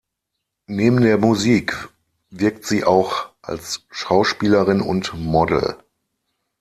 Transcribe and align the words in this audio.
Neben 0.65 1.01
der 1.01 1.19
Musik 1.19 1.89
wirkt 2.31 2.65
sie 2.65 2.83
auch 2.85 3.29
als 3.43 3.83
Schauspielerin 3.91 4.81
und 4.81 5.13
Model. 5.13 5.77